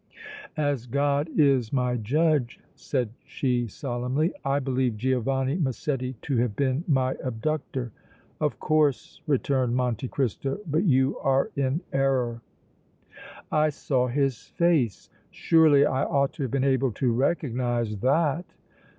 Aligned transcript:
"As 0.57 0.87
God 0.87 1.29
is 1.39 1.71
my 1.71 1.95
judge," 1.95 2.59
said 2.73 3.11
she, 3.23 3.67
solemnly, 3.67 4.33
"I 4.43 4.57
believe 4.57 4.97
Giovanni 4.97 5.57
Massetti 5.57 6.13
to 6.23 6.37
have 6.37 6.55
been 6.55 6.83
my 6.87 7.13
abductor!" 7.23 7.91
"Of 8.39 8.59
course," 8.59 9.21
returned 9.27 9.75
Monte 9.75 10.07
Cristo, 10.07 10.57
"but 10.65 10.85
you 10.85 11.19
are 11.19 11.51
in 11.55 11.81
error!" 11.93 12.41
"I 13.51 13.69
saw 13.69 14.07
his 14.07 14.47
face! 14.47 15.11
Surely 15.29 15.85
I 15.85 16.03
ought 16.05 16.33
to 16.33 16.41
have 16.41 16.51
been 16.51 16.63
able 16.63 16.91
to 16.93 17.13
recognize 17.13 17.97
that!" 17.99 18.45